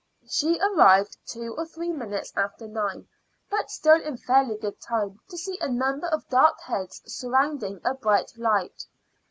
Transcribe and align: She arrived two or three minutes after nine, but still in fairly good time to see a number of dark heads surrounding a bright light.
She 0.27 0.57
arrived 0.59 1.15
two 1.27 1.53
or 1.59 1.67
three 1.67 1.91
minutes 1.91 2.33
after 2.35 2.67
nine, 2.67 3.07
but 3.51 3.69
still 3.69 4.01
in 4.03 4.17
fairly 4.17 4.57
good 4.57 4.81
time 4.81 5.19
to 5.29 5.37
see 5.37 5.59
a 5.61 5.69
number 5.69 6.07
of 6.07 6.27
dark 6.27 6.59
heads 6.61 7.03
surrounding 7.05 7.79
a 7.85 7.93
bright 7.93 8.35
light. 8.35 8.87